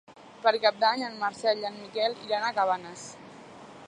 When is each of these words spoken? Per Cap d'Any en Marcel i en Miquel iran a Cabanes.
Per 0.45 0.51
Cap 0.63 0.77
d'Any 0.83 1.03
en 1.09 1.19
Marcel 1.23 1.61
i 1.63 1.67
en 1.71 1.77
Miquel 1.83 2.15
iran 2.29 2.47
a 2.49 2.53
Cabanes. 2.57 3.05